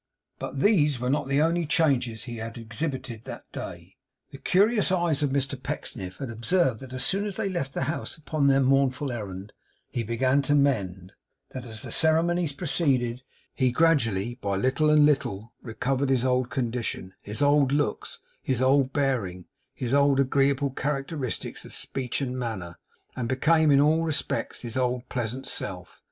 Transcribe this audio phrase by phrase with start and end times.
[0.39, 3.97] But these were not the only changes he had exhibited that day.
[4.31, 7.83] The curious eyes of Mr Pecksniff had observed that as soon as they left the
[7.83, 9.53] house upon their mournful errand,
[9.91, 11.13] he began to mend;
[11.51, 13.21] that as the ceremonies proceeded
[13.53, 18.91] he gradually, by little and little, recovered his old condition, his old looks, his old
[18.93, 22.79] bearing, his old agreeable characteristics of speech and manner,
[23.15, 25.99] and became, in all respects, his old pleasant self.